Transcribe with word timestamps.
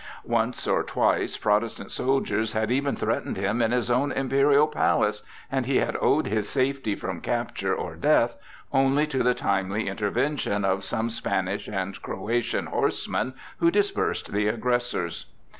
Once 0.25 0.65
or 0.65 0.81
twice 0.81 1.37
Protestant 1.37 1.91
soldiers 1.91 2.53
had 2.53 2.71
even 2.71 2.95
threatened 2.95 3.37
him 3.37 3.61
in 3.61 3.71
his 3.71 3.91
own 3.91 4.11
imperial 4.11 4.65
palace, 4.67 5.21
and 5.51 5.67
he 5.67 5.75
had 5.77 5.95
owed 6.01 6.25
his 6.25 6.49
safety 6.49 6.95
from 6.95 7.21
capture 7.21 7.75
or 7.75 7.95
death 7.95 8.35
only 8.71 9.05
to 9.05 9.21
the 9.21 9.35
timely 9.35 9.87
intervention 9.87 10.65
of 10.65 10.83
some 10.83 11.11
Spanish 11.11 11.67
and 11.67 12.01
Croatian 12.01 12.65
horsemen 12.65 13.35
who 13.59 13.69
dispersed 13.69 14.31
the 14.33 14.47
aggressors. 14.47 15.27